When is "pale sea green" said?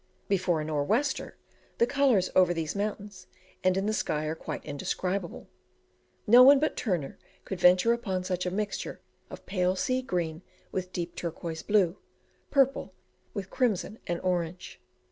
9.45-10.41